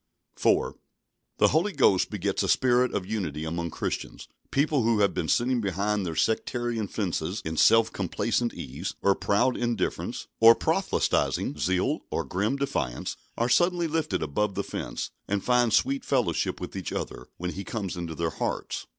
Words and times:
4. 0.35 0.75
The 1.37 1.49
Holy 1.49 1.71
Ghost 1.73 2.09
begets 2.09 2.41
a 2.41 2.49
spirit 2.49 2.91
of 2.91 3.05
unity 3.05 3.45
among 3.45 3.69
Christians. 3.69 4.27
People 4.49 4.81
who 4.81 5.01
have 5.01 5.13
been 5.13 5.27
sitting 5.27 5.61
behind 5.61 6.07
their 6.07 6.15
sectarian 6.15 6.87
fences 6.87 7.39
in 7.45 7.55
self 7.55 7.93
complacent 7.93 8.51
ease, 8.51 8.95
or 9.03 9.13
proud 9.13 9.55
indifference, 9.55 10.25
or 10.39 10.55
proselytising 10.55 11.59
zeal, 11.59 11.99
or 12.09 12.23
grim 12.23 12.55
defiance, 12.55 13.15
are 13.37 13.47
suddenly 13.47 13.85
lifted 13.87 14.23
above 14.23 14.55
the 14.55 14.63
fence, 14.63 15.11
and 15.27 15.43
find 15.43 15.71
sweet 15.71 16.03
fellowship 16.03 16.59
with 16.59 16.75
each 16.75 16.91
other, 16.91 17.27
when 17.37 17.51
He 17.51 17.63
comes 17.63 17.95
into 17.95 18.15
their 18.15 18.31
hearts. 18.31 18.87